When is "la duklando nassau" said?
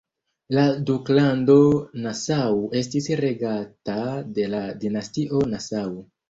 0.57-2.55